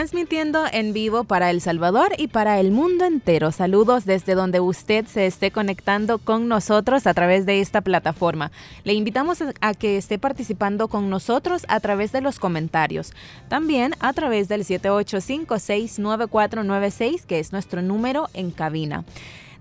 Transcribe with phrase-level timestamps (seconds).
[0.00, 3.52] Transmitiendo en vivo para El Salvador y para el mundo entero.
[3.52, 8.50] Saludos desde donde usted se esté conectando con nosotros a través de esta plataforma.
[8.84, 13.12] Le invitamos a que esté participando con nosotros a través de los comentarios.
[13.50, 19.04] También a través del 78569496, que es nuestro número en cabina.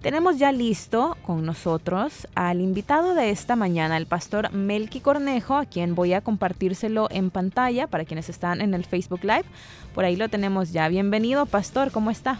[0.02, 5.66] Tenemos ya listo con nosotros al invitado de esta mañana, el pastor Melky Cornejo, a
[5.66, 9.43] quien voy a compartírselo en pantalla para quienes están en el Facebook Live.
[9.93, 10.88] Por ahí lo tenemos ya.
[10.88, 12.40] Bienvenido, pastor, ¿cómo está?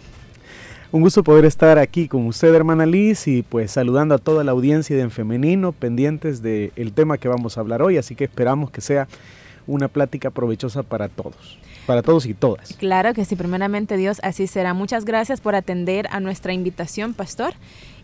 [0.90, 4.52] Un gusto poder estar aquí con usted, hermana Liz, y pues saludando a toda la
[4.52, 8.70] audiencia de En Femenino, pendientes del tema que vamos a hablar hoy, así que esperamos
[8.70, 9.06] que sea
[9.70, 12.74] una plática provechosa para todos para todos y todas.
[12.74, 14.74] Claro que sí, primeramente Dios, así será.
[14.74, 17.54] Muchas gracias por atender a nuestra invitación, pastor.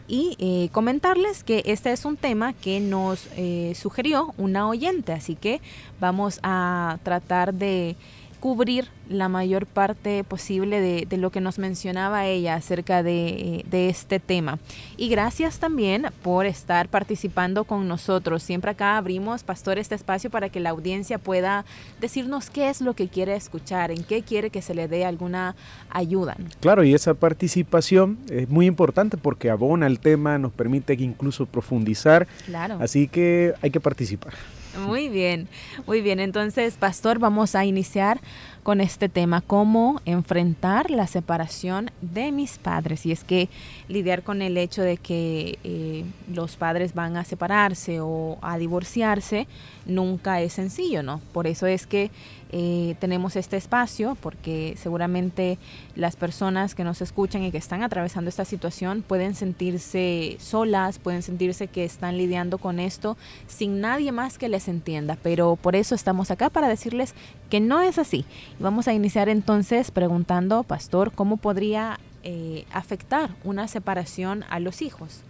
[0.08, 5.36] Y eh, comentarles que este es un tema que nos eh, sugirió una oyente, así
[5.36, 5.60] que
[6.00, 7.94] vamos a tratar de
[8.40, 14.58] cubrir la mayor parte posible de, lo que nos mencionaba ella acerca de, este tema.
[14.96, 18.42] Y gracias también por estar participando con nosotros.
[18.42, 21.64] Siempre acá abrimos, Pastor, este espacio para que la audiencia pueda
[22.00, 25.54] decirnos qué es lo que quiere escuchar, en qué quiere que se le dé alguna
[25.90, 26.36] ayuda.
[26.60, 32.26] Claro, y esa participación es muy importante porque abona el tema, nos permite incluso profundizar.
[32.46, 32.78] Claro.
[32.80, 34.34] Así que hay que participar.
[34.78, 35.48] Muy bien,
[35.86, 36.20] muy bien.
[36.20, 38.20] Entonces, pastor, vamos a iniciar
[38.62, 43.06] con este tema, cómo enfrentar la separación de mis padres.
[43.06, 43.48] Y es que
[43.88, 49.46] lidiar con el hecho de que eh, los padres van a separarse o a divorciarse
[49.86, 51.20] nunca es sencillo, ¿no?
[51.32, 52.10] Por eso es que
[52.52, 55.58] eh, tenemos este espacio porque seguramente
[55.96, 61.22] las personas que nos escuchan y que están atravesando esta situación pueden sentirse solas, pueden
[61.22, 63.16] sentirse que están lidiando con esto
[63.48, 67.14] sin nadie más que les entienda, pero por eso estamos acá para decirles
[67.50, 68.24] que no es así.
[68.60, 75.22] Vamos a iniciar entonces preguntando, pastor, ¿cómo podría eh, afectar una separación a los hijos?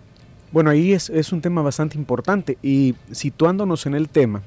[0.52, 4.42] Bueno, ahí es, es un tema bastante importante y situándonos en el tema,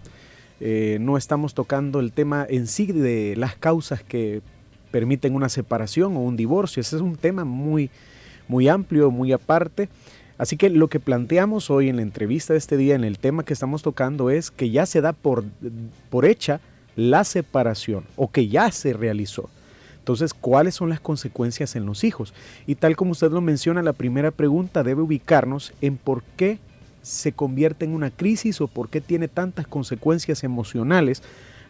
[0.60, 4.42] eh, no estamos tocando el tema en sí de las causas que
[4.92, 6.82] permiten una separación o un divorcio.
[6.82, 7.90] Ese es un tema muy,
[8.48, 9.90] muy amplio, muy aparte.
[10.38, 13.44] Así que lo que planteamos hoy en la entrevista de este día, en el tema
[13.44, 15.44] que estamos tocando, es que ya se da por,
[16.10, 16.62] por hecha
[16.96, 19.50] la separación o que ya se realizó.
[20.00, 22.34] Entonces, ¿cuáles son las consecuencias en los hijos?
[22.66, 26.58] Y tal como usted lo menciona, la primera pregunta debe ubicarnos en por qué
[27.10, 31.24] se convierte en una crisis o por qué tiene tantas consecuencias emocionales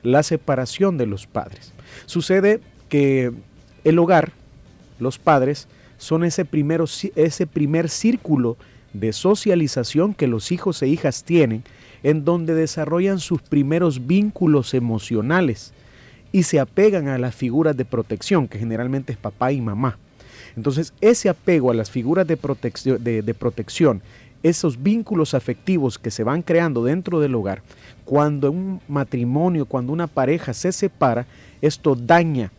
[0.04, 1.74] la separación de los padres.
[2.06, 3.32] Sucede que
[3.84, 4.34] el hogar,
[5.00, 5.68] los padres,
[5.98, 6.86] son ese, primero,
[7.16, 8.58] ese primer círculo
[8.94, 11.64] de socialización que los hijos e hijas tienen,
[12.04, 15.74] en donde desarrollan sus primeros vínculos emocionales
[16.32, 19.98] y se apegan a las figuras de protección, que generalmente es papá y mamá.
[20.56, 24.02] Entonces, ese apego a las figuras de, de protección
[24.44, 27.62] esos vínculos afectivos que se van creando dentro del hogar,
[28.06, 31.26] cuando un matrimonio, cuando una pareja se separa,
[31.62, 32.52] esto daña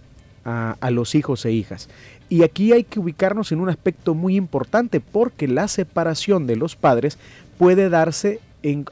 [0.44, 1.88] a, los hijos e hijas.
[2.28, 6.76] Y aquí hay que ubicarnos en un aspecto muy importante porque la separación de los
[6.76, 7.18] padres
[7.58, 8.84] puede darse en,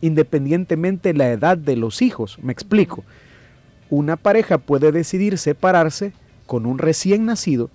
[0.00, 2.38] independientemente de la edad de los hijos.
[2.42, 3.04] Me explico.
[3.90, 6.12] Una pareja puede decidir separarse
[6.46, 7.70] con un recién nacido,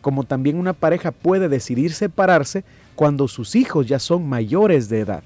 [0.00, 2.64] como también una pareja puede decidir separarse
[3.00, 5.22] cuando sus hijos ya son mayores de edad.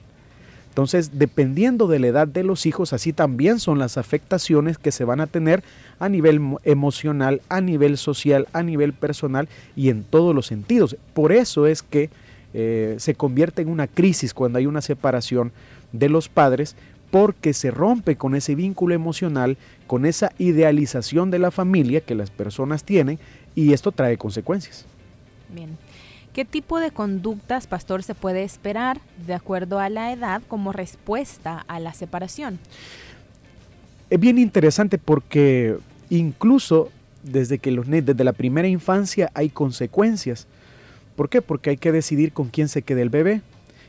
[0.68, 5.02] Entonces, dependiendo de la edad de los hijos, así también son las afectaciones que se
[5.02, 5.64] van a tener
[5.98, 10.96] a nivel emocional, a nivel social, a nivel personal y en todos los sentidos.
[11.14, 12.10] Por eso es que
[12.52, 15.50] eh, se convierte en una crisis cuando hay una separación
[15.90, 16.76] de los padres,
[17.10, 19.56] porque se rompe con ese vínculo emocional,
[19.88, 23.18] con esa idealización de la familia que las personas tienen
[23.56, 24.86] y esto trae consecuencias.
[25.52, 25.76] Bien.
[26.34, 31.64] ¿Qué tipo de conductas, pastor, se puede esperar de acuerdo a la edad como respuesta
[31.68, 32.58] a la separación?
[34.10, 35.76] Es bien interesante porque
[36.10, 36.90] incluso
[37.22, 40.48] desde que los desde la primera infancia hay consecuencias.
[41.14, 41.40] ¿Por qué?
[41.40, 43.40] Porque hay que decidir con quién se queda el bebé.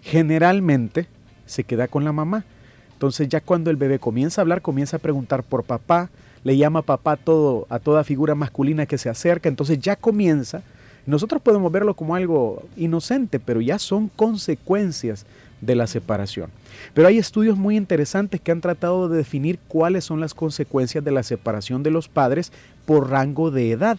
[0.04, 1.08] Generalmente
[1.48, 2.46] se queda con la mamá.
[2.94, 6.12] Entonces ya cuando el bebé comienza a hablar, comienza a preguntar por papá,
[6.44, 10.62] le llama papá todo, a toda figura masculina que se acerca, entonces ya comienza
[11.06, 15.26] nosotros podemos verlo como algo inocente, pero ya son consecuencias
[15.62, 16.50] de la separación.
[16.94, 21.12] Pero hay estudios muy interesantes que han tratado de definir cuáles son las consecuencias de
[21.12, 22.52] la separación de los padres
[22.86, 23.98] por rango de edad.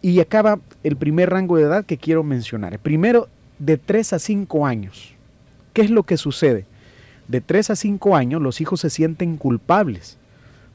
[0.00, 2.78] Y acaba el primer rango de edad que quiero mencionar.
[2.78, 3.28] Primero,
[3.58, 5.14] de 3 a 5 años.
[5.72, 6.66] ¿Qué es lo que sucede?
[7.28, 10.18] De 3 a 5 años los hijos se sienten culpables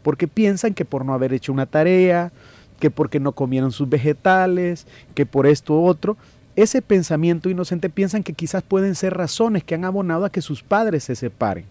[0.07, 2.31] porque piensan que por no haber hecho una tarea,
[2.79, 6.17] que porque no comieron sus vegetales, que por esto otro,
[6.55, 10.63] ese pensamiento inocente piensan que quizás pueden ser razones que han abonado a que sus
[10.63, 11.65] padres se separen.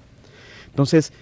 [0.68, 1.12] Entonces,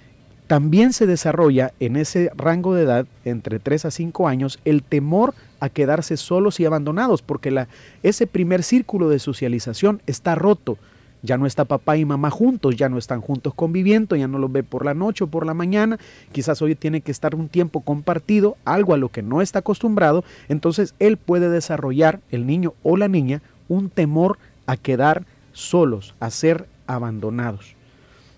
[0.47, 5.35] también se desarrolla en ese rango de edad, entre 3 a 5 años, el temor
[5.61, 7.69] a quedarse solos y abandonados, porque la,
[8.03, 10.77] ese primer círculo de socialización está roto.
[11.25, 14.53] Ya no está papá y mamá juntos, ya no están juntos conviviendo, ya no los
[14.53, 15.99] ve por la noche o por la mañana,
[16.32, 20.23] quizás hoy tiene que estar un tiempo compartido, algo a lo que no está acostumbrado,
[20.50, 26.29] entonces él puede desarrollar, el niño o la niña, un temor a quedar solos, a
[26.29, 27.75] ser abandonados.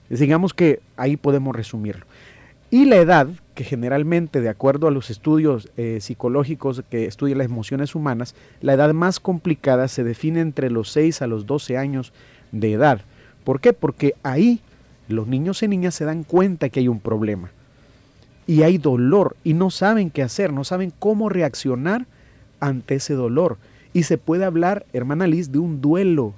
[0.09, 2.07] Digamos que ahí podemos resumirlo.
[2.71, 7.47] Y la edad, que generalmente, de acuerdo a los estudios eh, psicológicos que estudian las
[7.47, 12.13] emociones humanas, la edad más complicada se define entre los 6 a los 12 años
[12.53, 13.01] de edad.
[13.45, 13.73] ¿Por qué?
[13.73, 14.61] Porque ahí
[15.09, 17.51] los niños y niñas se dan cuenta que hay un problema.
[18.47, 22.07] Y hay dolor y no saben qué hacer, no saben cómo reaccionar
[22.61, 23.59] ante ese dolor.
[23.93, 26.35] Y se puede hablar, hermana Liz, de un duelo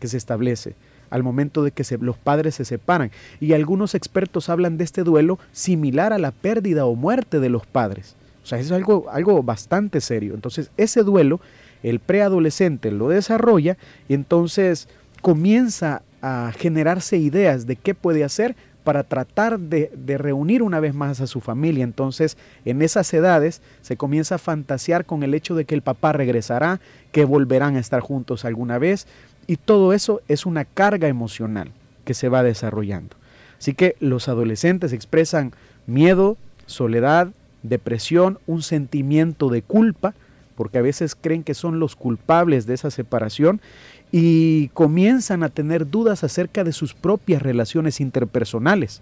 [0.00, 0.74] que se establece
[1.10, 3.10] al momento de que los padres se separan.
[3.40, 7.66] Y algunos expertos hablan de este duelo similar a la pérdida o muerte de los
[7.66, 8.14] padres.
[8.42, 10.34] O sea, es algo, algo bastante serio.
[10.34, 11.40] Entonces, ese duelo,
[11.82, 13.76] el preadolescente lo desarrolla
[14.08, 14.88] y entonces
[15.20, 18.56] comienza a generarse ideas de qué puede hacer
[18.88, 21.84] para tratar de, reunir una vez más a su familia.
[21.84, 26.12] Entonces, en esas edades se comienza a fantasear con el hecho de que el papá
[26.12, 26.80] regresará,
[27.12, 29.06] que volverán a estar juntos alguna vez,
[29.46, 31.70] y todo eso es una carga emocional
[32.04, 33.14] que se va desarrollando.
[33.58, 35.52] Así que los adolescentes expresan
[35.86, 37.28] miedo, soledad,
[37.62, 40.14] depresión, un sentimiento de culpa,
[40.54, 43.60] porque a veces creen que son los culpables de esa separación
[44.10, 49.00] y comienzan a tener dudas acerca de sus propias relaciones interpersonales.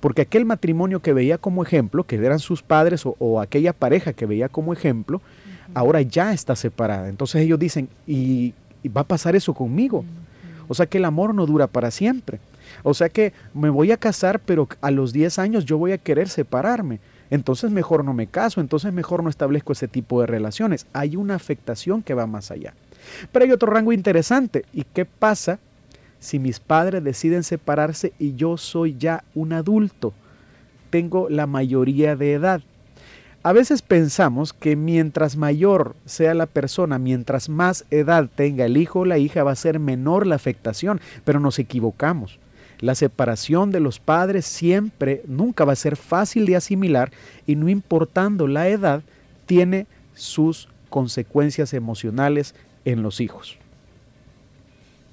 [0.00, 4.26] Porque aquel matrimonio que veía como ejemplo, que eran sus padres o, aquella pareja que
[4.26, 5.22] veía como ejemplo,
[5.72, 7.08] ahora ya está separada.
[7.08, 8.52] Entonces ellos dicen, ¿y
[8.84, 10.04] y va a pasar eso conmigo.
[10.68, 12.38] O sea que el amor no dura para siempre.
[12.84, 15.98] O sea que me voy a casar, pero a los 10 años yo voy a
[15.98, 17.00] querer separarme.
[17.30, 20.86] Entonces mejor no me caso, entonces mejor no establezco ese tipo de relaciones.
[20.92, 22.74] Hay una afectación que va más allá.
[23.32, 24.64] Pero hay otro rango interesante.
[24.72, 25.58] ¿Y qué pasa
[26.18, 30.12] si mis padres deciden separarse y yo soy ya un adulto?
[30.90, 32.62] Tengo la mayoría de edad.
[33.42, 39.00] A veces pensamos que mientras mayor sea la persona, mientras más edad tenga el hijo
[39.00, 42.38] o la hija, va a ser menor la afectación, pero nos equivocamos.
[42.80, 47.12] La separación de los padres siempre, nunca va a ser fácil de asimilar
[47.46, 49.02] y no importando la edad,
[49.44, 53.58] tiene sus consecuencias emocionales en los hijos.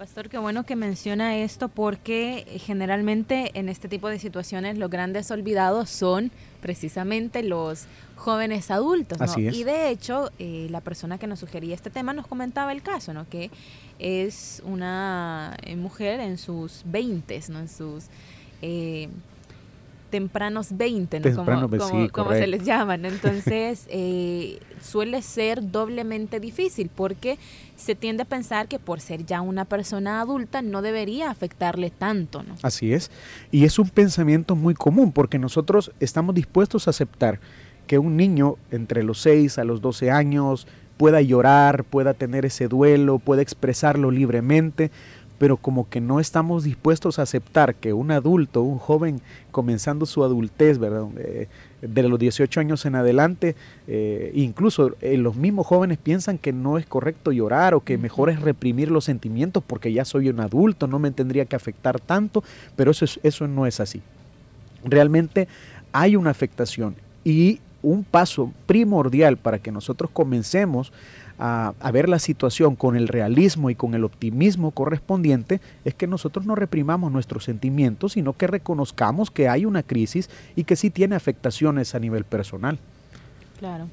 [0.01, 5.29] Pastor, qué bueno que menciona esto porque generalmente en este tipo de situaciones los grandes
[5.29, 7.85] olvidados son precisamente los
[8.15, 9.19] jóvenes adultos.
[9.19, 9.37] ¿no?
[9.37, 13.13] Y de hecho, eh, la persona que nos sugería este tema nos comentaba el caso,
[13.13, 13.29] ¿no?
[13.29, 13.51] que
[13.99, 17.59] es una eh, mujer en sus 20, ¿no?
[17.59, 18.05] en sus
[18.63, 19.07] eh,
[20.11, 22.09] tempranos 20, ¿no?
[22.11, 23.05] como, se les llaman.
[23.05, 27.39] Entonces, eh, suele ser doblemente difícil porque
[27.75, 32.43] se tiende a pensar que por ser ya una persona adulta no debería afectarle tanto.
[32.43, 32.55] ¿no?
[32.61, 33.09] Así es.
[33.49, 37.39] Y es un pensamiento muy común porque nosotros estamos dispuestos a aceptar
[37.87, 42.67] que un niño entre los 6 a los 12 años pueda llorar, pueda tener ese
[42.67, 44.91] duelo, pueda expresarlo libremente,
[45.41, 50.23] pero como que no estamos dispuestos a aceptar que un adulto, un joven comenzando su
[50.23, 51.07] adultez, ¿verdad?
[51.17, 51.47] Eh,
[51.81, 53.55] de los 18 años en adelante,
[53.87, 58.29] eh, incluso eh, los mismos jóvenes piensan que no es correcto llorar o que mejor
[58.29, 62.43] es reprimir los sentimientos porque ya soy un adulto, no me tendría que afectar tanto,
[62.75, 64.03] pero eso, eso no es así.
[64.83, 65.47] Realmente
[65.91, 66.93] hay una afectación
[67.23, 70.91] y un paso primordial para que nosotros comencemos
[71.41, 76.45] a, ver la situación con el realismo y con el optimismo correspondiente es que nosotros
[76.45, 81.15] no reprimamos nuestros sentimientos, sino que reconozcamos que hay una crisis y que sí tiene
[81.15, 82.77] afectaciones a nivel personal.
[83.57, 83.87] Claro.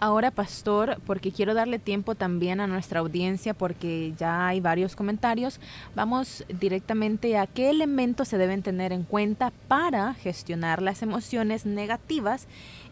[0.00, 5.58] Ahora, pastor, porque quiero darle tiempo también a nuestra audiencia, porque ya hay varios comentarios,
[5.96, 12.46] vamos directamente a qué elementos se deben tener en cuenta para gestionar las emociones negativas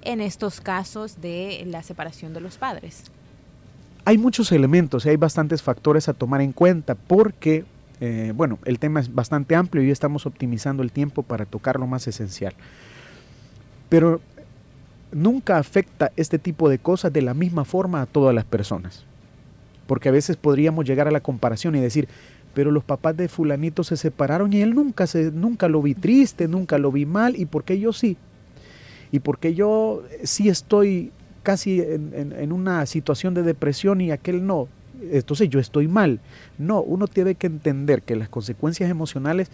[0.06, 3.04] en estos casos de la separación de los padres.
[4.04, 7.64] Hay muchos elementos y hay bastantes factores a tomar en cuenta porque
[8.00, 11.86] eh, bueno, el tema es bastante amplio y estamos optimizando el tiempo para tocar lo
[11.86, 12.54] más esencial.
[13.88, 14.20] Pero
[15.12, 19.04] nunca afecta este tipo de cosas de la misma forma a todas las personas.
[19.86, 22.08] Porque a veces podríamos llegar a la comparación y decir,
[22.54, 26.78] pero los papás de fulanito se separaron y él nunca, nunca lo vi triste, nunca
[26.78, 28.16] lo vi mal, ¿y por qué yo sí?
[29.12, 34.46] ¿Y por qué yo sí estoy casi en, en una situación de depresión y aquel
[34.46, 34.68] no?
[35.12, 36.20] entonces yo estoy mal.
[36.58, 39.48] No, uno tiene que entender que las consecuencias emocionales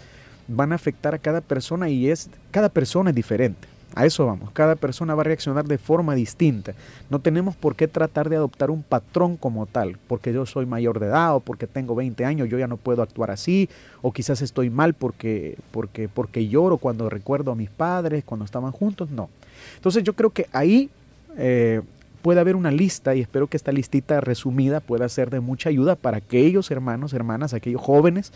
[0.49, 3.69] van a afectar a cada persona y es cada persona es diferente.
[3.95, 6.73] A eso vamos, cada persona va a reaccionar de forma distinta.
[7.11, 10.99] No tenemos por qué tratar de adoptar un patrón como tal, porque yo soy mayor
[10.99, 13.69] de edad o porque tengo 20 años, yo ya no puedo actuar así,
[14.01, 18.73] o quizás estoy mal porque, porque, porque lloro cuando recuerdo a mis padres, cuando estaban
[18.73, 19.29] juntos, no.
[19.77, 20.89] Entonces yo creo que ahí
[21.37, 21.83] eh,
[22.23, 25.97] puede haber una lista y espero que esta listita resumida pueda ser de mucha ayuda
[25.97, 28.33] para aquellos hermanos, hermanas, aquellos jóvenes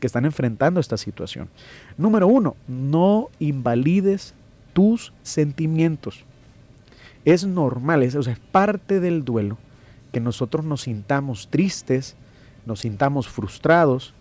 [0.00, 1.48] que están enfrentando esta situación.
[1.96, 4.34] Número uno, no invalides
[4.78, 6.24] tus sentimientos.
[7.24, 9.58] Es normal, es, es parte del duelo
[10.12, 12.14] que nosotros nos sintamos tristes,
[12.64, 14.14] nos sintamos frustrados,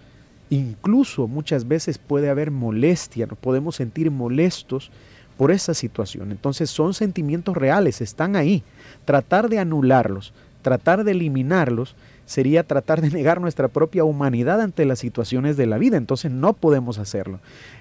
[0.50, 4.90] incluso muchas veces puede haber molestia, nos podemos sentir molestos
[5.38, 6.32] por esa situación.
[6.32, 8.64] Entonces son sentimientos reales, están ahí.
[9.06, 10.34] Tratar de anularlos,
[10.64, 11.96] tratar de eliminarlos,
[12.27, 15.98] sería tratar de negar nuestra propia humanidad ante las situaciones de la vida.
[15.98, 17.39] Entonces no podemos hacerlo.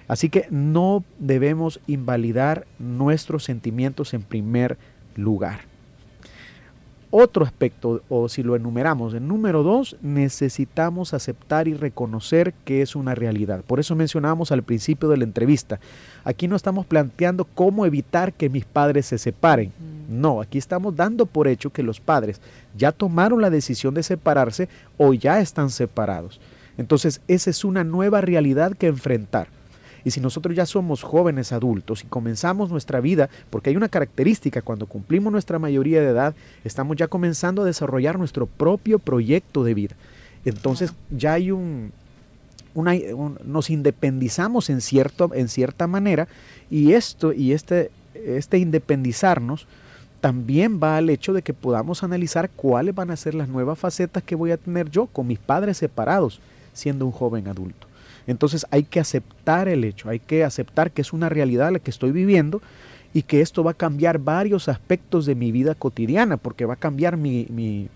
[0.08, 4.78] Así que no debemos invalidar nuestros sentimientos en primer
[5.16, 5.75] lugar.
[7.10, 12.96] Otro aspecto, o si lo enumeramos, en número dos, necesitamos aceptar y reconocer que es
[12.96, 13.62] una realidad.
[13.64, 15.78] Por eso mencionábamos al principio de la entrevista,
[16.24, 19.72] aquí no estamos planteando cómo evitar que mis padres se separen.
[20.08, 22.40] No, aquí estamos dando por hecho que los padres
[22.76, 26.40] ya tomaron la decisión de separarse o ya están separados.
[26.76, 29.48] Entonces, esa es una nueva realidad que enfrentar.
[30.06, 34.62] Y si nosotros ya somos jóvenes adultos y comenzamos nuestra vida, porque hay una característica,
[34.62, 39.74] cuando cumplimos nuestra mayoría de edad, estamos ya comenzando a desarrollar nuestro propio proyecto de
[39.74, 39.96] vida.
[40.44, 41.90] Entonces ya hay un,
[43.44, 46.28] nos independizamos en, cierto, en cierta manera
[46.70, 49.66] y esto y este, este independizarnos
[50.20, 54.22] también va al hecho de que podamos analizar cuáles van a ser las nuevas facetas
[54.22, 56.38] que voy a tener yo con mis padres separados
[56.74, 57.88] siendo un joven adulto.
[58.26, 61.90] Entonces hay que aceptar el hecho, hay que aceptar que es una realidad la que
[61.90, 62.60] estoy viviendo
[63.14, 66.78] y que esto va a cambiar varios aspectos de mi vida cotidiana, porque va a
[66.78, 67.88] cambiar mi, mi,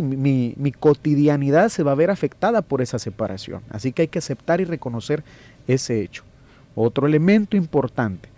[0.00, 3.60] mi, cotidianidad, se va a ver afectada por esa separación.
[3.68, 5.24] Así que hay que aceptar y reconocer
[5.66, 6.24] ese hecho.
[6.74, 8.30] Otro elemento importante,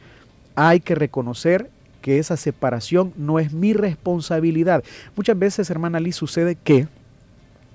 [0.56, 1.70] hay que reconocer
[2.02, 4.82] que esa separación no es mi responsabilidad.
[5.16, 6.88] Muchas veces, hermana Liz, sucede que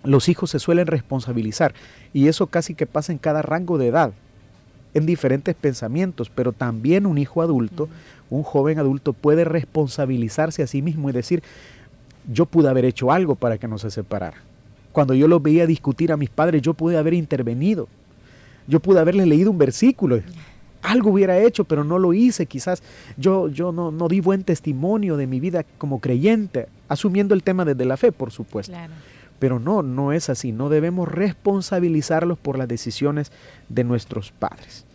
[0.03, 1.73] los hijos se suelen responsabilizar
[2.13, 4.11] y eso casi que pasa en cada rango de edad,
[4.93, 7.89] en diferentes pensamientos, pero también un hijo adulto,
[8.29, 11.43] un joven adulto puede responsabilizarse a sí mismo y decir,
[12.31, 14.37] yo pude haber hecho algo para que no se separara.
[14.91, 17.87] Cuando yo lo veía discutir a mis padres, yo pude haber intervenido.
[18.67, 20.21] Yo pude haberles leído un versículo.
[20.81, 22.45] Algo hubiera hecho, pero no lo hice.
[22.45, 22.81] Quizás
[23.17, 27.65] yo, yo no, no di buen testimonio de mi vida como creyente, asumiendo el tema
[27.65, 28.71] desde la fe, por supuesto.
[28.71, 28.93] Claro.
[29.39, 30.51] Pero no, no es así.
[30.51, 33.31] No debemos responsabilizarlos por las decisiones
[33.69, 34.85] de nuestros padres.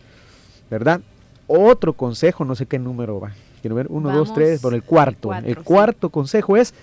[0.69, 1.01] ¿Verdad?
[1.47, 3.31] Otro consejo, no sé qué número va.
[3.61, 5.33] Quiero ver, uno, dos, tres, por el cuarto.
[5.33, 6.73] el cuarto consejo es,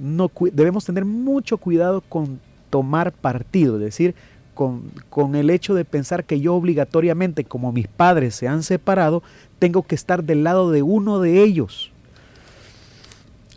[0.00, 4.14] no, debemos tener mucho cuidado con tomar partido, es decir,
[4.54, 9.22] con, con, el hecho de pensar que yo obligatoriamente, como mis padres se han separado,
[9.60, 11.92] tengo que estar del lado de uno de ellos.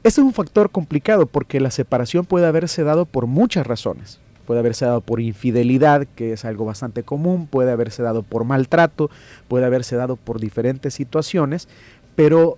[0.10, 4.20] Este es un factor complicado porque la separación puede haberse dado por muchas razones.
[4.48, 9.12] Puede haberse dado por infidelidad, que es algo bastante común, puede haberse dado por maltrato,
[9.48, 11.68] puede haberse dado por diferentes situaciones,
[12.16, 12.58] pero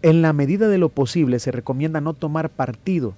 [0.00, 3.12] en la medida de lo posible se recomienda no tomar partido,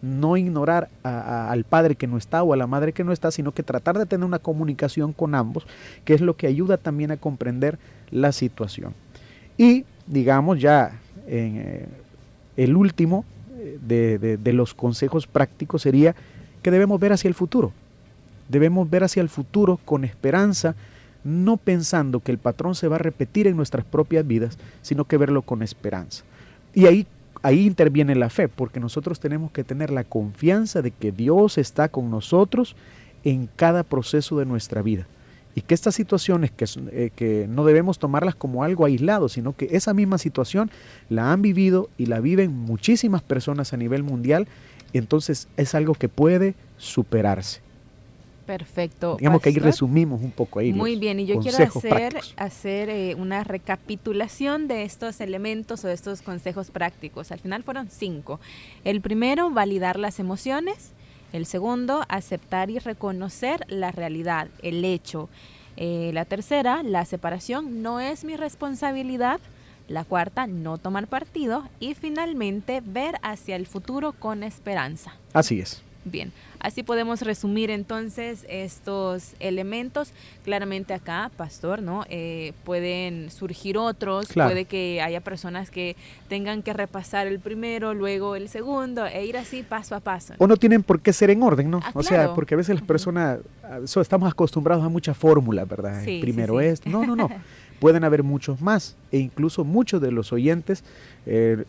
[0.00, 3.50] no ignorar al padre que no está o a la madre que no está, sino
[3.50, 5.66] que tratar de tener una comunicación con ambos,
[6.04, 7.76] que es lo que ayuda también a comprender
[8.12, 8.94] la situación.
[9.56, 11.56] Y digamos ya en...
[11.56, 11.88] Eh,
[12.58, 13.24] el último
[13.56, 16.14] eh, de, los consejos prácticos sería
[16.60, 17.72] que debemos ver hacia el futuro.
[18.48, 20.74] Debemos ver hacia el futuro con esperanza,
[21.22, 25.16] no pensando que el patrón se va a repetir en nuestras propias vidas, sino que
[25.16, 26.24] verlo con esperanza.
[26.74, 27.06] Y ahí,
[27.42, 31.88] ahí interviene la fe, porque nosotros tenemos que tener la confianza de que Dios está
[31.88, 32.74] con nosotros
[33.22, 35.06] en cada proceso de nuestra vida
[35.54, 39.68] y que estas situaciones que, eh, que, no debemos tomarlas como algo aislado, sino que
[39.72, 40.70] esa misma situación
[41.08, 44.46] la han vivido y la viven muchísimas personas a nivel mundial,
[44.92, 47.60] entonces es algo que puede superarse.
[48.48, 49.16] Perfecto.
[49.18, 50.72] Digamos que ahí resumimos un poco ahí.
[50.72, 55.92] Muy bien, y yo quiero hacer, hacer eh, una recapitulación de estos elementos o de
[55.92, 57.30] estos consejos prácticos.
[57.30, 58.40] Al final fueron cinco.
[58.84, 60.92] El primero, validar las emociones.
[61.32, 65.28] El segundo, aceptar y reconocer la realidad, el hecho.
[65.76, 69.40] Eh, la tercera, la separación no es mi responsabilidad.
[69.88, 71.68] La cuarta, no tomar partido.
[71.80, 75.14] Y finalmente, ver hacia el futuro con esperanza.
[75.32, 75.82] Así es.
[76.04, 80.12] Bien, así podemos resumir entonces estos elementos.
[80.44, 82.04] Claramente acá, pastor, ¿no?
[82.08, 85.96] Eh, pueden surgir otros, puede que haya personas que
[86.28, 90.34] tengan que repasar el primero, luego el segundo, e ir así paso a paso.
[90.38, 91.80] O no tienen por qué ser en orden, ¿no?
[91.82, 93.38] Ah, o sea, porque a veces las personas,
[94.00, 96.02] estamos acostumbrados a muchas fórmulas, ¿verdad?
[96.20, 97.28] primero esto, no, no, no.
[97.78, 100.84] pueden haber muchos más e incluso muchos de los oyentes,
[101.26, 101.64] eh,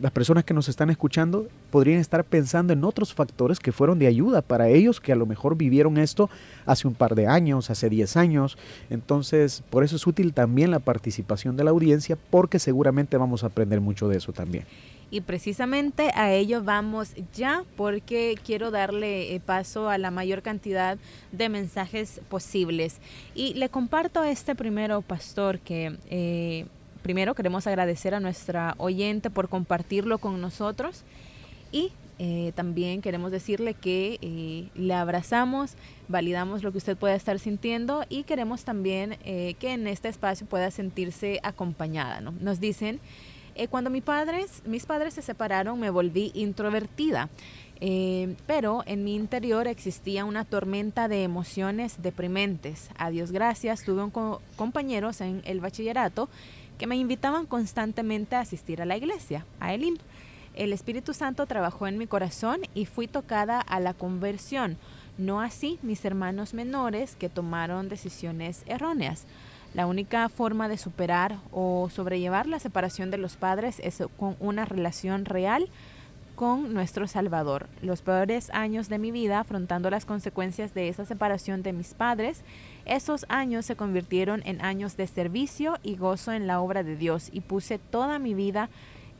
[0.00, 4.06] las personas que nos están escuchando, podrían estar pensando en otros factores que fueron de
[4.06, 6.30] ayuda para ellos, que a lo mejor vivieron esto
[6.66, 8.58] hace un par de años, hace 10 años.
[8.90, 13.48] Entonces, por eso es útil también la participación de la audiencia, porque seguramente vamos a
[13.48, 14.64] aprender mucho de eso también.
[15.12, 20.96] Y precisamente a ello vamos ya porque quiero darle eh, paso a la mayor cantidad
[21.32, 22.96] de mensajes posibles.
[23.34, 26.64] Y le comparto a este primero, pastor, que eh,
[27.02, 31.02] primero queremos agradecer a nuestra oyente por compartirlo con nosotros
[31.70, 35.74] y eh, también queremos decirle que le abrazamos,
[36.08, 40.70] validamos lo que usted pueda estar sintiendo y queremos también que en este espacio pueda
[40.70, 42.22] sentirse acompañada.
[42.22, 42.32] ¿no?
[42.40, 42.98] Nos dicen
[43.54, 47.28] eh, cuando mis padres, mis padres se separaron, me volví introvertida.
[47.84, 52.90] Eh, pero en mi interior existía una tormenta de emociones deprimentes.
[52.96, 54.08] A Dios gracias, tuve
[54.54, 56.28] compañeros en el bachillerato
[56.78, 59.96] que me invitaban constantemente a asistir a la iglesia, a Elim.
[60.54, 64.76] El Espíritu Santo trabajó en mi corazón y fui tocada a la conversión,
[65.18, 69.26] no así mis hermanos menores que tomaron decisiones erróneas.
[69.74, 74.64] La única forma de superar o sobrellevar la separación de los padres es con una
[74.64, 75.68] relación real
[76.34, 77.68] con nuestro Salvador.
[77.80, 82.42] Los peores años de mi vida afrontando las consecuencias de esa separación de mis padres,
[82.84, 87.30] esos años se convirtieron en años de servicio y gozo en la obra de Dios
[87.32, 88.68] y puse toda mi vida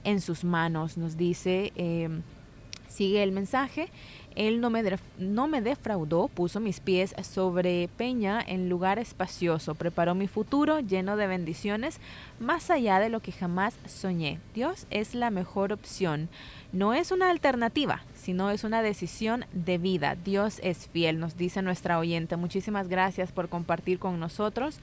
[0.05, 2.09] en sus manos, nos dice, eh,
[2.89, 3.89] sigue el mensaje.
[4.37, 4.83] Él no me,
[5.19, 11.17] no me defraudó, puso mis pies sobre peña en lugar espacioso, preparó mi futuro lleno
[11.17, 11.99] de bendiciones,
[12.41, 14.41] más allá de lo que jamás soñé.
[14.55, 16.29] Dios es la mejor opción.
[16.73, 20.17] No es una alternativa, sino es una decisión de vida.
[20.17, 22.37] Dios es fiel, nos dice nuestra oyente.
[22.37, 24.79] Muchísimas gracias por compartir con nosotros.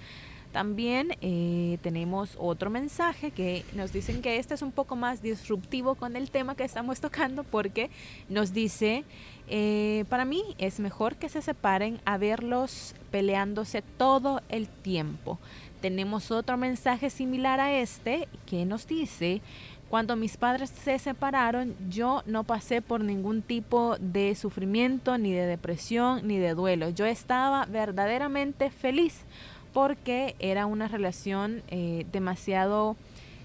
[0.51, 5.93] También eh, tenemos otro mensaje que nos dicen que este es un poco más disruptivo
[5.93, 7.91] con el tema que estamos tocando porque
[8.29, 9.05] nos dice,
[9.47, 15.37] eh, para mí es mejor que se separen a verlos peleándose todo el tiempo.
[15.81, 19.41] Tenemos otro mensaje similar a este que nos dice,
[19.89, 25.47] cuando mis padres se separaron, yo no pasé por ningún tipo de sufrimiento, ni de
[25.47, 26.89] depresión, ni de duelo.
[26.89, 29.25] Yo estaba verdaderamente feliz
[29.73, 32.95] porque era una relación eh, demasiado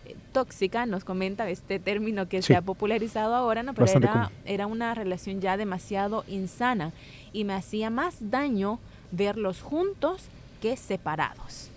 [0.07, 3.75] eh, tóxica, nos comenta este término que se ha popularizado ahora, ¿no?
[3.75, 6.93] pero era, era, una relación ya demasiado insana
[7.33, 8.79] y me hacía más daño
[9.11, 10.29] verlos juntos
[10.61, 11.71] que separados.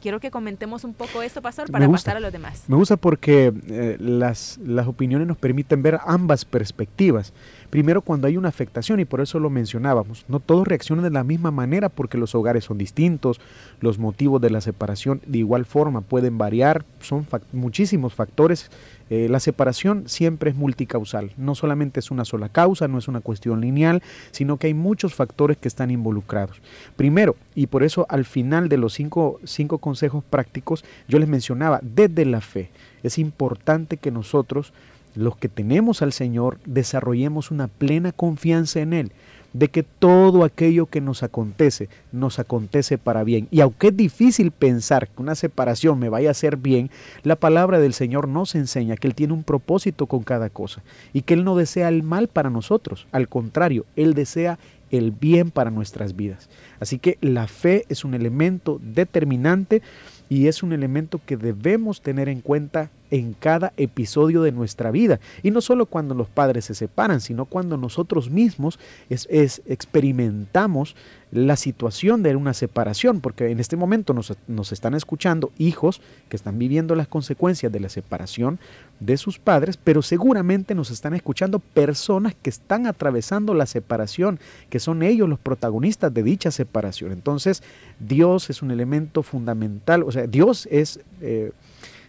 [0.00, 2.64] Quiero que comentemos un poco esto, Pastor, para pasar a los demás.
[2.68, 7.32] Me gusta porque eh, las, las opiniones nos permiten ver ambas perspectivas.
[7.76, 11.24] Primero, cuando hay una afectación, y por eso lo mencionábamos, no todos reaccionan de la
[11.24, 13.38] misma manera porque los hogares son distintos,
[13.82, 18.70] los motivos de la separación de igual forma pueden variar, son muchísimos factores.
[19.10, 23.20] Eh, la separación siempre es multicausal, no solamente es una sola causa, no es una
[23.20, 26.62] cuestión lineal, sino que hay muchos factores que están involucrados.
[26.96, 31.80] Primero, y por eso al final de los cinco, cinco consejos prácticos, yo les mencionaba,
[31.82, 32.70] desde la fe,
[33.02, 34.72] es importante que nosotros
[35.16, 39.12] los que tenemos al Señor desarrollemos una plena confianza en Él,
[39.52, 43.48] de que todo aquello que nos acontece, nos acontece para bien.
[43.50, 46.90] Y aunque es difícil pensar que una separación me vaya a hacer bien,
[47.22, 50.82] la palabra del Señor nos enseña que Él tiene un propósito con cada cosa
[51.14, 54.58] y que Él no desea el mal para nosotros, al contrario, Él desea
[54.90, 56.48] el bien para nuestras vidas.
[56.78, 59.82] Así que la fe es un elemento determinante
[60.28, 65.20] y es un elemento que debemos tener en cuenta en cada episodio de nuestra vida.
[65.42, 70.96] Y no solo cuando los padres se separan, sino cuando nosotros mismos es, experimentamos
[71.32, 76.36] la situación de una separación, porque en este momento nos, nos, están escuchando hijos que
[76.36, 78.60] están viviendo las consecuencias de la separación
[79.00, 84.38] de sus padres, pero seguramente nos están escuchando personas que están atravesando la separación,
[84.70, 87.12] que son ellos los protagonistas de dicha separación.
[87.12, 87.62] Entonces,
[87.98, 91.00] Dios es un elemento fundamental, o sea, Dios es...
[91.20, 91.52] Eh,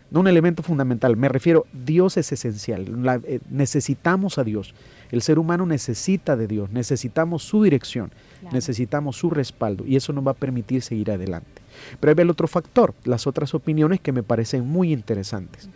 [0.10, 2.88] no un elemento fundamental, me refiero, Dios es esencial,
[3.26, 4.74] eh, necesitamos a Dios,
[5.12, 8.12] el ser humano necesita de Dios, necesitamos su dirección,
[8.52, 9.86] necesitamos su respaldo.
[9.86, 11.62] Y eso nos va a permitir seguir adelante.
[12.00, 15.70] Pero hay el otro factor, las otras opiniones que me parecen muy interesantes.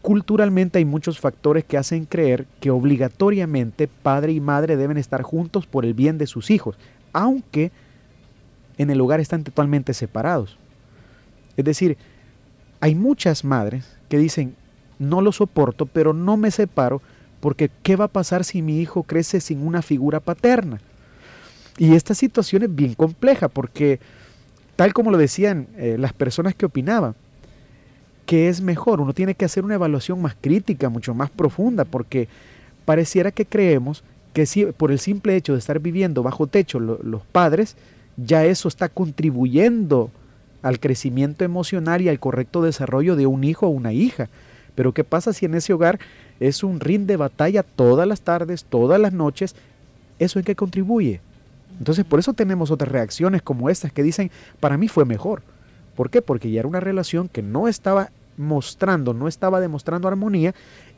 [0.00, 5.66] Culturalmente hay muchos factores que hacen creer que obligatoriamente padre y madre deben estar juntos
[5.66, 6.76] por el bien de sus hijos,
[7.12, 7.70] aunque
[8.78, 10.58] en el hogar están totalmente separados.
[11.56, 11.96] Es decir,
[12.82, 14.56] hay muchas madres que dicen,
[14.98, 17.00] no lo soporto, pero no me separo
[17.38, 20.80] porque ¿qué va a pasar si mi hijo crece sin una figura paterna?
[21.78, 24.00] Y esta situación es bien compleja porque,
[24.74, 27.14] tal como lo decían eh, las personas que opinaban,
[28.26, 29.00] ¿qué es mejor?
[29.00, 32.26] Uno tiene que hacer una evaluación más crítica, mucho más profunda, porque
[32.84, 37.22] pareciera que creemos que si por el simple hecho de estar viviendo bajo techo los
[37.30, 37.76] padres,
[38.16, 40.10] ya eso está contribuyendo
[40.62, 44.28] al crecimiento emocional y al correcto desarrollo de un hijo o una hija.
[44.74, 45.98] Pero ¿qué pasa si en ese hogar
[46.40, 49.54] es un ring de batalla todas las tardes, todas las noches?
[50.18, 51.20] ¿Eso en qué contribuye?
[51.78, 55.42] Entonces por eso tenemos otras reacciones como estas que dicen, para mí fue mejor.
[55.96, 56.22] ¿Por qué?
[56.22, 60.54] Porque ya era una relación que no estaba mostrando, no estaba demostrando armonía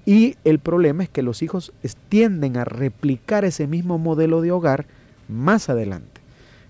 [0.07, 1.72] y el problema es que los hijos
[2.09, 4.87] tienden a replicar ese mismo modelo de hogar
[5.29, 6.13] más adelante.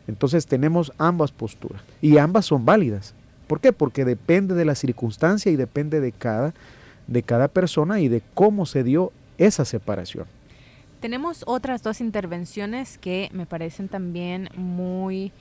[0.07, 3.15] Entonces tenemos ambas posturas y ambas son válidas.
[3.47, 3.73] ¿Por qué?
[3.73, 6.55] Porque depende de la circunstancia y depende de cada,
[7.07, 10.27] de cada persona y de cómo se dio esa separación.
[11.01, 15.33] Tenemos otras dos intervenciones que me parecen también muy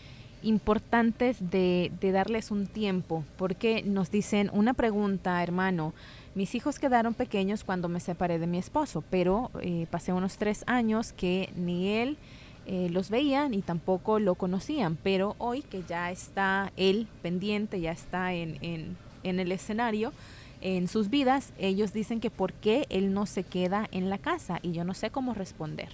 [0.42, 5.94] importantes de, darles un tiempo, porque nos dicen una pregunta, hermano,
[6.36, 10.64] mis hijos quedaron pequeños cuando me separé de mi esposo, pero eh, pasé unos tres
[10.68, 12.18] años que ni él
[12.66, 17.92] eh, los veían y tampoco lo conocían, pero hoy que ya está él pendiente, ya
[17.92, 20.14] está en, en, el escenario,
[20.62, 24.60] en sus vidas, ellos dicen que por qué él no se queda en la casa
[24.62, 25.90] y yo no sé cómo responder.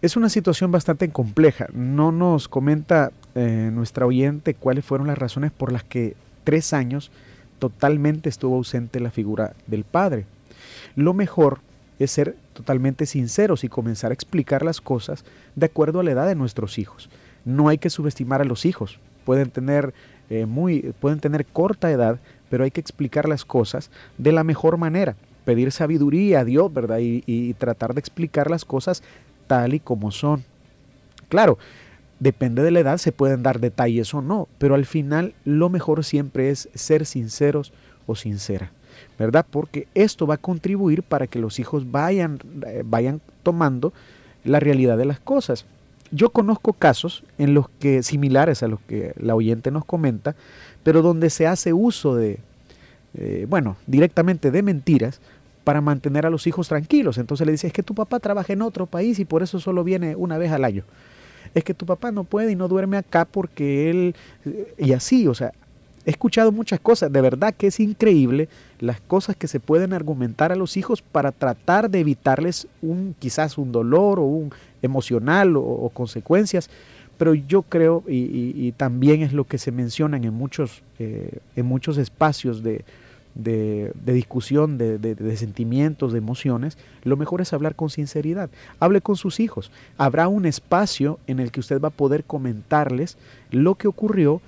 [0.00, 1.66] Es una situación bastante compleja.
[1.72, 7.10] No nos comenta eh, nuestra oyente cuáles fueron las razones por las que tres años
[7.58, 10.24] totalmente estuvo ausente la figura del padre.
[10.94, 11.60] Lo mejor
[11.98, 15.24] es ser totalmente sinceros y comenzar a explicar las cosas
[15.56, 17.08] de acuerdo a la edad de nuestros hijos.
[17.44, 18.98] No hay que subestimar a los hijos.
[19.24, 19.94] Pueden tener,
[20.30, 22.18] eh, muy, pueden tener corta edad,
[22.50, 25.16] pero hay que explicar las cosas de la mejor manera.
[25.44, 26.98] Pedir sabiduría a Dios, ¿verdad?
[26.98, 29.02] Y, y tratar de explicar las cosas
[29.46, 30.44] tal y como son.
[31.28, 31.58] Claro,
[32.20, 36.04] depende de la edad, se pueden dar detalles o no, pero al final lo mejor
[36.04, 37.72] siempre es ser sinceros
[38.06, 38.72] o sincera.
[39.18, 39.46] ¿Verdad?
[39.48, 43.92] Porque esto va a contribuir para que los hijos vayan, eh, vayan tomando
[44.44, 45.64] la realidad de las cosas.
[46.10, 50.34] Yo conozco casos en los que, similares a los que la oyente nos comenta,
[50.82, 52.38] pero donde se hace uso de,
[53.14, 55.20] eh, bueno, directamente de mentiras
[55.64, 57.18] para mantener a los hijos tranquilos.
[57.18, 59.84] Entonces le dice, es que tu papá trabaja en otro país y por eso solo
[59.84, 60.84] viene una vez al año.
[61.54, 64.14] Es que tu papá no puede y no duerme acá porque él...
[64.46, 65.52] Eh, y así, o sea,
[66.08, 68.48] He escuchado muchas cosas, de verdad que es increíble
[68.80, 73.58] las cosas que se pueden argumentar a los hijos para tratar de evitarles un quizás
[73.58, 76.70] un dolor o un emocional o, consecuencias,
[77.18, 81.98] pero yo creo y, también es lo que se mencionan en muchos, eh, en muchos
[81.98, 82.86] espacios de,
[83.34, 88.48] de, discusión, de, de, sentimientos, de emociones, lo mejor es hablar con sinceridad.
[88.80, 89.70] Hable con sus hijos.
[89.98, 93.18] Habrá un espacio en el que usted va a poder comentarles
[93.50, 94.40] lo que ocurrió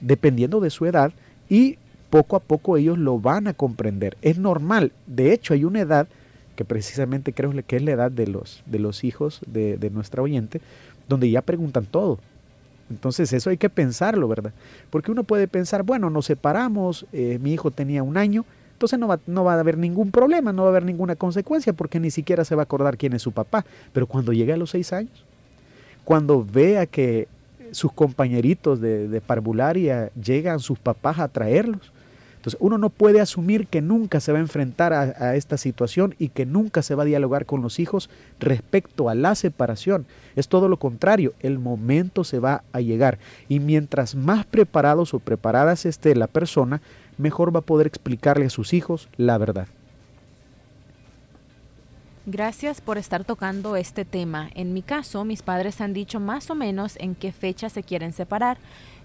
[0.00, 1.12] dependiendo de su edad
[1.48, 1.78] y
[2.10, 4.16] poco a poco ellos lo van a comprender.
[4.22, 4.92] Es normal.
[5.06, 6.08] De hecho, hay una edad
[6.54, 10.22] que precisamente creo que es la edad de los, de los hijos de, de nuestra
[10.22, 10.60] oyente,
[11.08, 12.18] donde ya preguntan todo.
[12.90, 14.52] Entonces eso hay que pensarlo, ¿verdad?
[14.90, 19.08] Porque uno puede pensar, bueno, nos separamos, eh, mi hijo tenía un año, entonces no
[19.08, 22.10] va, no va a haber ningún problema, no va a haber ninguna consecuencia, porque ni
[22.10, 23.64] siquiera se va a acordar quién es su papá.
[23.92, 25.24] Pero cuando llegue a los seis años,
[26.04, 27.26] cuando vea que
[27.72, 31.92] sus compañeritos de, parvularia llegan sus papás a traerlos.
[32.36, 36.28] Entonces uno no puede asumir que nunca se va a enfrentar a, esta situación y
[36.28, 40.06] que nunca se va a dialogar con los hijos respecto a la separación.
[40.36, 45.18] Es todo lo contrario, el momento se va a llegar y mientras más preparados o
[45.18, 46.80] preparadas esté la persona,
[47.18, 49.66] mejor va a poder explicarle a sus hijos la verdad.
[52.28, 54.50] Gracias por estar tocando este tema.
[54.56, 58.12] En mi caso, mis padres han dicho más o menos en qué fecha se quieren
[58.12, 58.58] separar.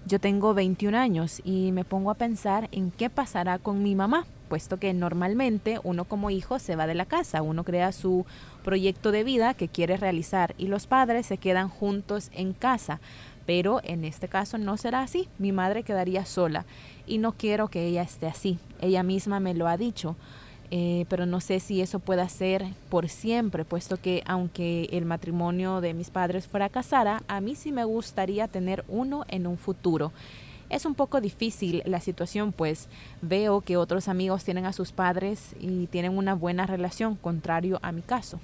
[0.06, 4.26] Yo tengo 21 años y me pongo a pensar en qué pasará con mi mamá,
[4.48, 8.26] puesto que normalmente uno como hijo se va de la casa, uno crea su
[8.64, 12.98] proyecto de vida que quiere realizar y los padres se quedan juntos en casa.
[13.46, 16.64] Pero en este caso no será así, mi madre quedaría sola
[17.06, 18.58] y no quiero que ella esté así.
[18.80, 20.16] Ella misma me lo ha dicho.
[20.74, 25.82] Eh, pero no sé si eso pueda ser por siempre, puesto que aunque el matrimonio
[25.82, 30.12] de mis padres fracasara, a mí sí me gustaría tener uno en un futuro.
[30.70, 32.88] Es un poco difícil la situación, pues
[33.20, 37.92] veo que otros amigos tienen a sus padres y tienen una buena relación, contrario a
[37.92, 38.40] mi caso.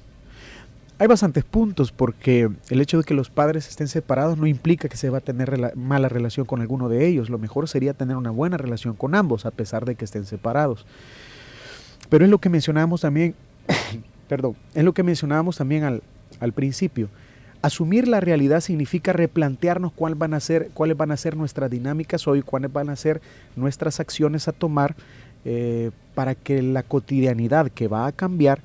[0.98, 4.98] Hay bastantes puntos porque el hecho de que los padres estén separados no implica que
[4.98, 7.30] se va a tener mala relación con alguno de ellos.
[7.30, 10.84] Lo mejor sería tener una buena relación con ambos a pesar de que estén separados.
[12.08, 13.34] Pero es lo que mencionábamos también,
[14.28, 16.02] perdón, es lo que mencionábamos también al,
[16.40, 17.08] al principio.
[17.60, 22.28] Asumir la realidad significa replantearnos cuáles van a ser, cuáles van a ser nuestras dinámicas
[22.28, 23.20] hoy, cuáles van a ser
[23.56, 24.94] nuestras acciones a tomar
[25.44, 28.60] eh, para que la cotidianidad que va a cambiar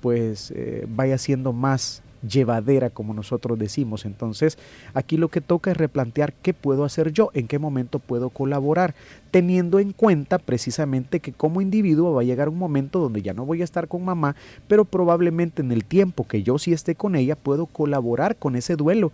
[0.00, 4.04] pues eh, vaya siendo más llevadera, como nosotros decimos.
[4.04, 4.58] Entonces,
[4.94, 8.94] aquí lo que toca es replantear qué puedo hacer yo, en qué momento puedo colaborar,
[9.30, 13.44] teniendo en cuenta precisamente que como individuo va a llegar un momento donde ya no
[13.44, 14.36] voy a estar con mamá,
[14.68, 18.76] pero probablemente en el tiempo que yo sí esté con ella, puedo colaborar con ese
[18.76, 19.12] duelo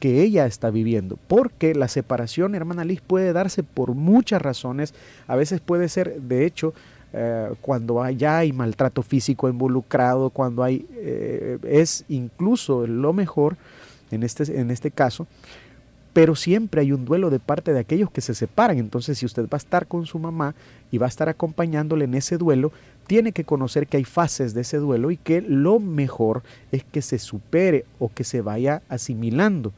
[0.00, 4.92] que ella está viviendo, porque la separación, hermana Liz, puede darse por muchas razones,
[5.26, 6.74] a veces puede ser, de hecho,
[7.16, 13.56] eh, cuando ya hay maltrato físico involucrado, cuando hay, eh, es incluso lo mejor
[14.10, 15.28] en este, en este caso,
[16.12, 18.78] pero siempre hay un duelo de parte de aquellos que se separan.
[18.78, 20.56] Entonces, si usted va a estar con su mamá
[20.90, 22.72] y va a estar acompañándole en ese duelo,
[23.06, 27.00] tiene que conocer que hay fases de ese duelo y que lo mejor es que
[27.00, 29.72] se supere o que se vaya asimilando.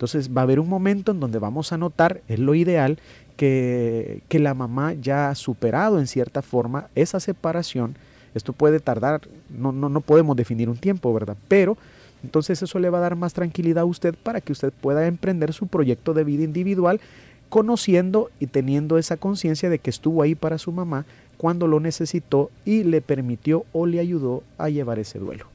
[0.00, 2.98] Entonces va a haber un momento en donde vamos a notar, es lo ideal,
[3.40, 7.96] que, la mamá ya ha superado en cierta forma esa separación.
[8.34, 11.38] Esto puede tardar, no, no, no podemos definir un tiempo, ¿verdad?
[11.48, 11.78] Pero
[12.22, 15.54] entonces eso le va a dar más tranquilidad a usted para que usted pueda emprender
[15.54, 17.00] su proyecto de vida individual
[17.48, 21.06] conociendo y teniendo esa conciencia de que estuvo ahí para su mamá
[21.38, 25.46] cuando lo necesitó y le permitió o le ayudó a llevar ese duelo.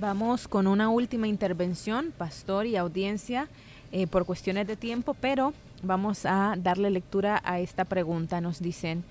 [0.00, 3.46] Vamos con una última intervención, pastor y audiencia,
[3.92, 8.40] eh, por cuestiones de tiempo, pero vamos a darle lectura a esta pregunta.
[8.40, 9.04] Nos dicen,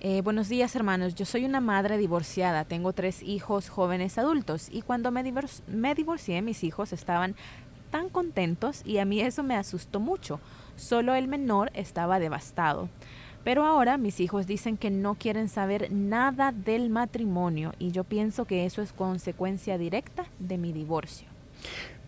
[0.00, 4.82] eh, buenos días hermanos, yo soy una madre divorciada, tengo tres hijos jóvenes adultos y
[4.82, 7.34] cuando me, divorcié mis hijos estaban
[7.90, 10.38] tan contentos y a mí eso me asustó mucho.
[10.76, 12.88] Solo el menor estaba devastado.
[13.42, 18.44] Pero ahora mis hijos dicen que no quieren saber nada del matrimonio y yo pienso
[18.44, 21.26] que eso es consecuencia directa de mi divorcio.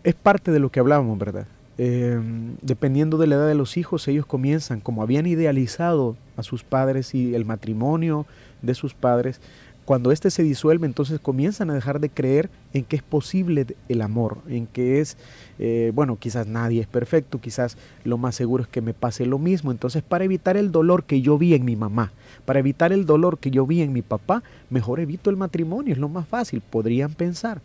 [0.04, 1.46] Es parte de lo que hablábamos, ¿verdad?
[1.78, 6.62] Em, dependiendo de la edad de los hijos, ellos comienzan, como habían idealizado a sus
[6.62, 8.26] padres y el matrimonio
[8.60, 9.40] de sus padres,
[9.84, 14.02] cuando éste se disuelve, entonces comienzan a dejar de creer en que es posible el
[14.02, 15.16] amor, en que es,
[15.58, 19.38] eh, bueno, quizás nadie es perfecto, quizás lo más seguro es que me pase lo
[19.38, 19.72] mismo.
[19.72, 22.12] Entonces, para evitar el dolor que yo vi en mi mamá,
[22.44, 25.98] para evitar el dolor que yo vi en mi papá, mejor evito el matrimonio, es
[25.98, 27.60] lo más fácil, podrían pensar.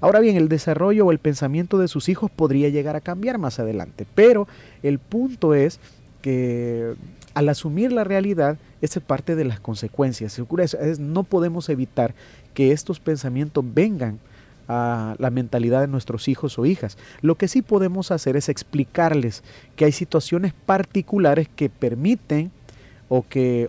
[0.00, 3.58] Ahora bien, el desarrollo o el pensamiento de sus hijos podría llegar a cambiar más
[3.58, 4.46] adelante, pero
[4.82, 5.80] el punto es
[6.22, 6.94] que
[7.34, 10.40] al asumir la realidad, es parte de las consecuencias.
[10.98, 12.14] no podemos evitar
[12.54, 14.20] que estos pensamientos vengan
[14.68, 16.96] a la mentalidad de nuestros hijos o hijas.
[17.20, 19.42] Lo que sí podemos hacer es explicarles
[19.76, 22.50] que hay situaciones particulares que permiten
[23.08, 23.68] o que,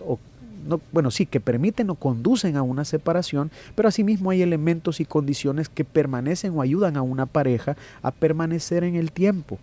[0.66, 5.04] no, bueno, sí, que permiten o conducen a una separación, pero asimismo hay elementos y
[5.04, 9.58] condiciones que permanecen o ayudan a una pareja a permanecer en el tiempo.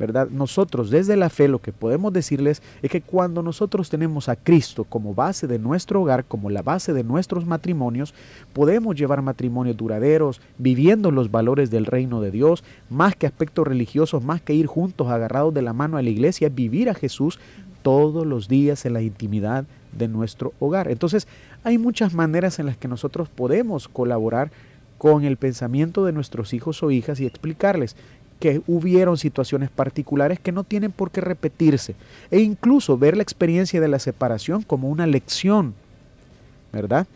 [0.00, 0.30] ¿Verdad?
[0.30, 4.84] Nosotros desde la fe lo que podemos decirles es que cuando nosotros tenemos a Cristo
[4.84, 8.14] como base de nuestro hogar, como la base de nuestros matrimonios,
[8.54, 14.24] podemos llevar matrimonios duraderos, viviendo los valores del reino de Dios, más que aspectos religiosos,
[14.24, 17.38] más que ir juntos agarrados de la mano a la iglesia, vivir a Jesús
[17.82, 20.90] todos los días en la intimidad de nuestro hogar.
[20.90, 21.28] Entonces,
[21.62, 24.50] hay muchas maneras en las que nosotros podemos colaborar
[24.96, 27.96] con el pensamiento de nuestros hijos o hijas y explicarles
[28.40, 31.94] que hubieron situaciones particulares que no tienen por qué repetirse
[32.30, 35.74] e incluso ver la experiencia de la separación como una lección,
[36.72, 37.06] ¿verdad?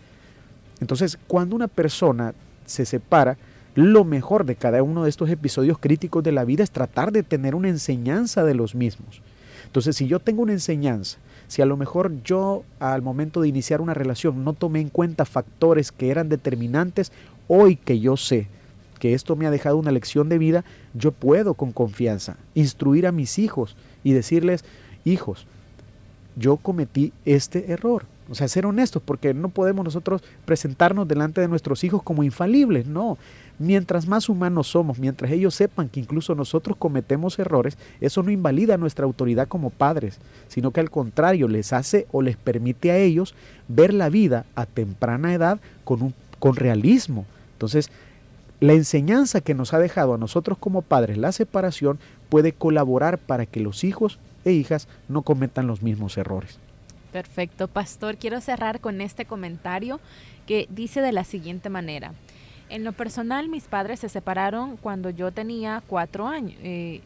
[0.80, 2.34] Entonces, cuando una persona
[2.66, 3.38] se separa,
[3.74, 7.22] lo mejor de cada uno de estos episodios críticos de la vida es tratar de
[7.22, 9.22] tener una enseñanza de los mismos.
[9.64, 13.80] Entonces, si yo tengo una enseñanza, si a lo mejor yo al momento de iniciar
[13.80, 17.12] una relación no tomé en cuenta factores que eran determinantes,
[17.48, 18.46] hoy que yo sé
[19.04, 20.64] que esto me ha dejado una lección de vida,
[20.94, 24.64] yo puedo con confianza instruir a mis hijos y decirles,
[25.04, 25.46] hijos,
[26.36, 28.06] yo cometí este error.
[28.30, 32.86] O sea, ser honestos, porque no podemos nosotros presentarnos delante de nuestros hijos como infalibles,
[32.86, 33.18] no.
[33.58, 38.78] Mientras más humanos somos, mientras ellos sepan que incluso nosotros cometemos errores, eso no invalida
[38.78, 43.34] nuestra autoridad como padres, sino que al contrario les hace o les permite a ellos
[43.68, 47.26] ver la vida a temprana edad con, un, con realismo.
[47.52, 47.90] Entonces,
[48.64, 51.98] la enseñanza que nos ha dejado a nosotros como padres la separación
[52.31, 56.59] puede colaborar para que los hijos e hijas no cometan los mismos errores.
[57.12, 58.16] Perfecto, pastor.
[58.16, 60.00] Quiero cerrar con este comentario
[60.46, 62.14] que dice de la siguiente manera.
[62.70, 66.59] En lo personal, mis padres se separaron cuando yo tenía cuatro años.
[66.62, 67.03] Eh,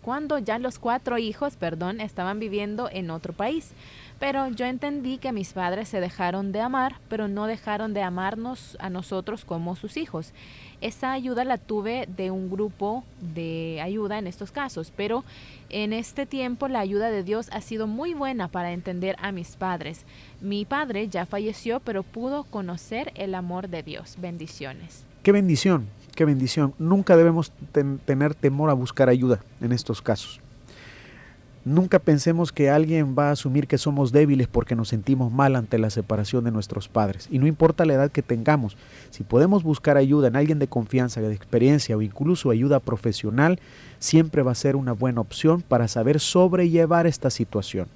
[0.00, 3.72] cuando ya los cuatro hijos, perdón, estaban viviendo en otro país.
[4.18, 8.76] Pero yo entendí que mis padres se dejaron de amar, pero no dejaron de amarnos
[8.80, 10.32] a nosotros como sus hijos.
[10.80, 13.04] Esa ayuda la tuve de un grupo
[13.34, 15.24] de ayuda en estos casos, pero
[15.70, 19.56] en este tiempo la ayuda de Dios ha sido muy buena para entender a mis
[19.56, 20.04] padres.
[20.40, 24.16] Mi padre ya falleció, pero pudo conocer el amor de Dios.
[24.20, 25.04] Bendiciones.
[25.22, 26.74] Qué bendición, qué bendición.
[26.78, 27.52] Nunca debemos
[28.04, 30.40] tener temor a buscar ayuda en estos casos.
[31.64, 35.78] Nunca pensemos que alguien va a asumir que somos débiles porque nos sentimos mal ante
[35.78, 37.28] la separación de nuestros padres.
[37.30, 38.76] Y no importa la edad que tengamos,
[39.10, 43.58] si podemos buscar ayuda en alguien de confianza, de experiencia o incluso ayuda profesional,
[43.98, 47.88] siempre va a ser una buena opción para saber sobrellevar esta situación.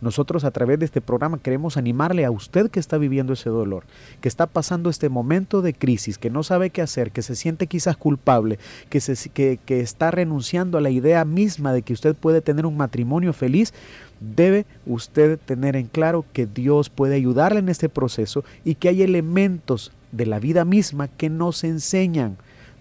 [0.00, 3.84] Nosotros a través de este programa queremos animarle a usted que está viviendo ese dolor,
[4.20, 7.66] que está pasando este momento de crisis, que no sabe qué hacer, que se siente
[7.66, 12.14] quizás culpable, que, se, que, que está renunciando a la idea misma de que usted
[12.14, 13.72] puede tener un matrimonio feliz,
[14.20, 19.02] debe usted tener en claro que Dios puede ayudarle en este proceso y que hay
[19.02, 22.36] elementos de la vida misma que nos enseñan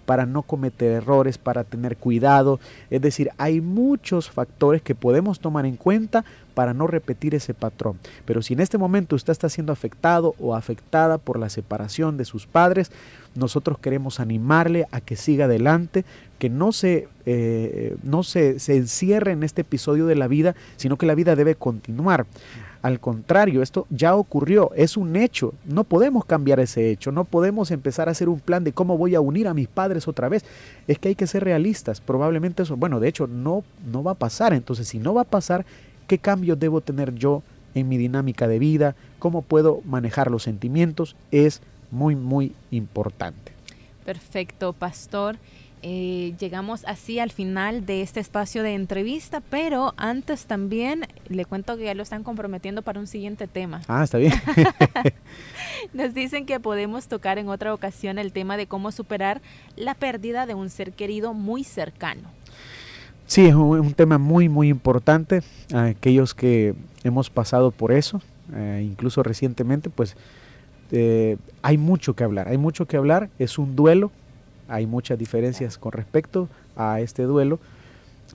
[0.06, 2.60] para no cometer errores, para tener cuidado.
[2.90, 7.98] Es decir, hay muchos factores que podemos tomar en cuenta para no repetir ese patrón.
[8.26, 12.26] Pero si en este momento usted está siendo afectado o afectada por la separación de
[12.26, 12.92] sus padres,
[13.36, 16.06] nosotros queremos animarle a que siga adelante,
[16.40, 20.98] que no se, eh, no se, se encierre en este episodio de la vida, sino
[20.98, 22.26] que la vida debe continuar.
[22.84, 27.72] Al contrario, esto ya ocurrió, es un hecho, no podemos cambiar ese hecho, no podemos
[27.72, 30.44] empezar a hacer un plan de cómo voy a unir a mis padres otra vez.
[30.86, 34.16] Es que hay que ser realistas, probablemente eso, bueno, de hecho no, no va a
[34.16, 35.66] pasar, entonces si no va a pasar,
[36.14, 37.42] ¿qué cambios debo tener yo
[37.74, 38.96] en mi dinámica de vida?
[39.18, 41.16] ¿Cómo puedo manejar los sentimientos?
[41.32, 43.52] Es muy, muy importante.
[44.06, 45.38] Perfecto, pastor.
[45.82, 51.78] Eh, llegamos así al final de este espacio de entrevista, pero antes también le cuento
[51.78, 53.82] que ya lo están comprometiendo para un siguiente tema.
[53.88, 54.34] Ah, está bien.
[55.94, 59.42] Nos dicen que podemos tocar en otra ocasión el tema de cómo superar
[59.76, 62.30] la pérdida de un ser querido muy cercano.
[63.34, 65.42] Sí, es un, tema muy, muy importante.
[65.74, 68.22] aquellos que hemos pasado por eso,
[68.54, 70.16] eh, incluso recientemente, pues
[70.92, 72.48] eh, hay mucho que hablar.
[72.48, 73.30] Hay mucho que hablar.
[73.40, 74.12] Es un duelo
[74.68, 77.60] hay muchas diferencias con respecto a este duelo,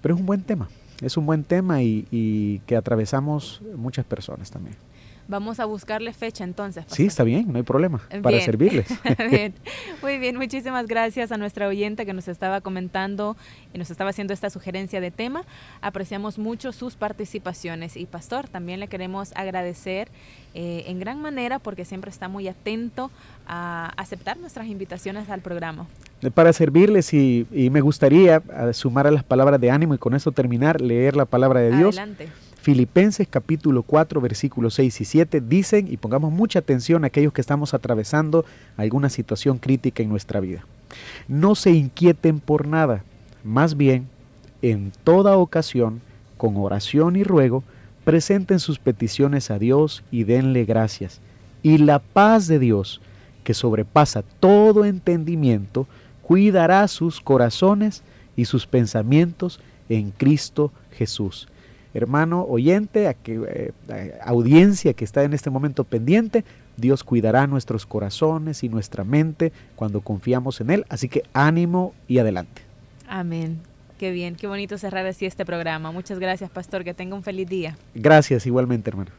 [0.03, 0.69] pero es un buen tema,
[1.01, 4.77] es un buen tema y, que atravesamos muchas personas también.
[5.29, 6.87] Vamos a buscarle fecha entonces.
[6.89, 8.87] Sí, está bien, no hay problema, para servirles.
[10.03, 13.37] Muy bien, muchísimas gracias a nuestra oyente que nos estaba comentando
[13.75, 15.43] y nos estaba haciendo esta sugerencia de tema.
[15.83, 20.09] Apreciamos mucho sus participaciones y Pastor, también le queremos agradecer
[20.55, 23.11] eh, en gran manera porque siempre está muy atento
[23.47, 25.87] a aceptar nuestras invitaciones al programa.
[26.33, 30.81] Para servirles y, me gustaría sumar a las palabras de ánimo y con eso terminar,
[30.81, 31.99] leer la palabra de Dios.
[31.99, 32.29] Adelante.
[32.69, 37.41] Filipenses capítulo 4 versículos 6 y 7 dicen, y pongamos mucha atención a aquellos que
[37.41, 38.45] estamos atravesando
[38.77, 40.67] alguna situación crítica en nuestra vida.
[41.29, 43.05] No se inquieten por nada,
[43.43, 44.07] más bien,
[44.61, 46.03] en toda ocasión,
[46.37, 47.65] con oración y ruego,
[48.05, 51.23] presenten sus peticiones a Dios y denle gracias.
[51.63, 53.01] Y la paz de Dios,
[53.45, 55.87] que sobrepasa todo entendimiento,
[56.21, 58.03] cuidará sus corazones
[58.37, 61.49] y sus pensamientos en Cristo Jesús
[61.99, 66.45] hermano oyente, a que, eh, audiencia que está en este momento pendiente,
[66.77, 70.87] Dios cuidará nuestros corazones y nuestra mente cuando confiamos en Él.
[70.89, 72.63] Así que ánimo y adelante.
[73.09, 73.61] Amén.
[73.99, 75.91] Qué bien, qué bonito cerrar así este programa.
[75.91, 76.85] Muchas gracias, pastor.
[76.85, 77.77] Que tenga un feliz día.
[77.95, 79.11] Gracias, igualmente, hermano.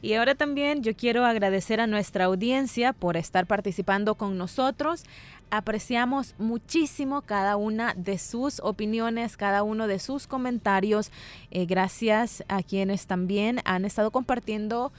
[0.00, 5.04] Y ahora también yo quiero agradecer a nuestra audiencia por estar participando con nosotros
[5.52, 11.12] apreciamos muchísimo cada una de sus opiniones, cada uno de sus comentarios.
[11.50, 14.92] Eh, gracias a quienes también han estado compartiendo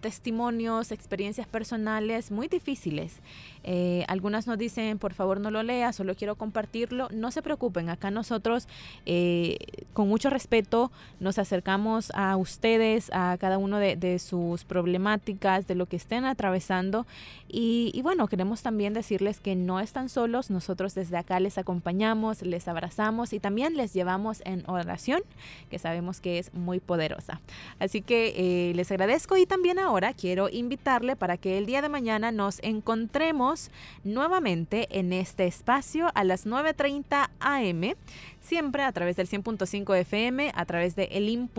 [0.00, 3.20] testimonios, experiencias personales muy difíciles.
[3.68, 7.08] Eh, algunas nos dicen, por favor no lo lea, solo quiero compartirlo.
[7.12, 8.68] No se preocupen, acá nosotros
[9.06, 9.58] eh,
[9.92, 15.86] con mucho respeto nos acercamos a ustedes, a cada uno de, sus problemáticas, de lo
[15.86, 17.06] que estén atravesando.
[17.48, 22.42] Y, y, bueno, queremos también decirles que no están solos, nosotros desde acá les acompañamos,
[22.42, 25.22] les abrazamos y también les llevamos en oración,
[25.70, 27.40] que sabemos que es muy poderosa.
[27.78, 31.88] Así que eh, les agradezco y también ahora quiero invitarle para que el día de
[31.88, 33.72] mañana nos encontremos
[34.04, 37.96] nuevamente en este espacio a las 9.30 am,
[38.40, 41.58] siempre a través del 100.5 FM, a través de elim.org.sv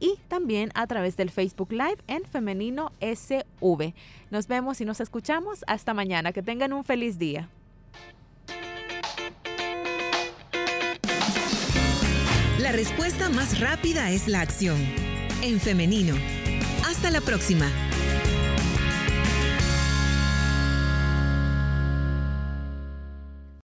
[0.00, 3.94] y también a través del Facebook Live en Femenino SV.
[4.30, 6.32] Nos vemos y nos escuchamos hasta mañana.
[6.32, 7.48] Que tengan un feliz día.
[12.58, 15.05] La respuesta más rápida es la acción
[15.42, 16.14] en femenino.
[16.84, 17.70] Hasta la próxima.